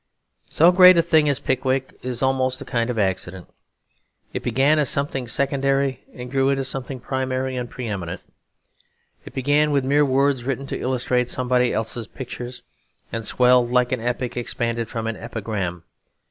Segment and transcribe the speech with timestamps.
[0.49, 3.47] So great a thing as Pickwick is almost a kind of accident;
[4.33, 8.19] it began as something secondary and grew into something primary and pre eminent.
[9.25, 12.63] It began with mere words written to illustrate somebody else's pictures;
[13.11, 15.83] and swelled like an epic expanded from an epigram.